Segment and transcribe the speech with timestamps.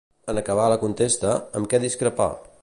[0.31, 2.31] En acabar la contesta, amb què discrepà?